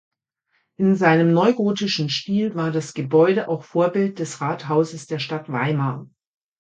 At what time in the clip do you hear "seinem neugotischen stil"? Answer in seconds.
0.95-2.55